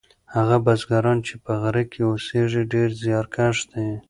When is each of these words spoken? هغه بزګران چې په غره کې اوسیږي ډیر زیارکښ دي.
هغه 0.35 0.57
بزګران 0.65 1.17
چې 1.27 1.33
په 1.43 1.51
غره 1.61 1.83
کې 1.91 2.01
اوسیږي 2.09 2.63
ډیر 2.73 2.89
زیارکښ 3.03 3.57
دي. 3.71 3.87